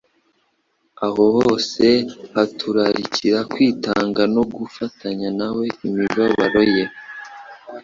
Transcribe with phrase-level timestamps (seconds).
[1.05, 1.85] aho hose
[2.33, 6.85] haturarikira kwitanga no gufatanya na we imibabaro ye.